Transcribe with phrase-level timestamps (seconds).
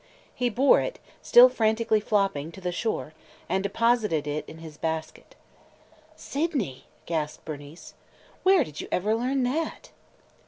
[0.33, 3.13] He bore it, still frantically flopping, to the shore
[3.47, 5.35] and deposited it in his basket.
[6.15, 7.93] "Sydney!" gasped Bernice.
[8.41, 9.91] "Where did you ever learn that?"